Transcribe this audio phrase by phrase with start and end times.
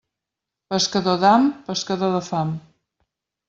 [0.75, 2.59] Pescador d'ham, pescador de fam.